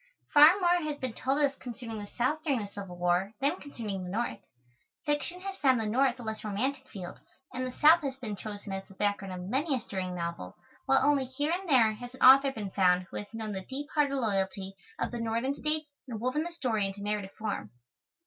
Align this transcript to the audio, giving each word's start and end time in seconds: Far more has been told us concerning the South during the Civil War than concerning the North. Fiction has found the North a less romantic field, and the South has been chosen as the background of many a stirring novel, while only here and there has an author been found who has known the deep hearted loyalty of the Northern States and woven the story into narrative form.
Far 0.33 0.59
more 0.59 0.81
has 0.81 0.97
been 0.97 1.13
told 1.13 1.37
us 1.45 1.53
concerning 1.55 1.99
the 1.99 2.07
South 2.07 2.41
during 2.43 2.59
the 2.61 2.67
Civil 2.73 2.97
War 2.97 3.33
than 3.39 3.59
concerning 3.61 4.03
the 4.03 4.09
North. 4.09 4.39
Fiction 5.05 5.41
has 5.41 5.57
found 5.59 5.79
the 5.79 5.85
North 5.85 6.19
a 6.19 6.23
less 6.23 6.43
romantic 6.43 6.87
field, 6.87 7.19
and 7.53 7.67
the 7.67 7.71
South 7.71 8.01
has 8.01 8.15
been 8.15 8.35
chosen 8.35 8.73
as 8.73 8.83
the 8.87 8.95
background 8.95 9.31
of 9.31 9.47
many 9.47 9.75
a 9.75 9.79
stirring 9.79 10.15
novel, 10.15 10.57
while 10.87 11.05
only 11.05 11.25
here 11.25 11.51
and 11.51 11.69
there 11.69 11.93
has 11.93 12.15
an 12.15 12.21
author 12.23 12.51
been 12.51 12.71
found 12.71 13.03
who 13.11 13.17
has 13.17 13.31
known 13.31 13.51
the 13.51 13.61
deep 13.61 13.89
hearted 13.93 14.15
loyalty 14.15 14.73
of 14.97 15.11
the 15.11 15.19
Northern 15.21 15.53
States 15.53 15.91
and 16.07 16.19
woven 16.19 16.41
the 16.41 16.51
story 16.51 16.87
into 16.87 17.03
narrative 17.03 17.33
form. 17.37 17.69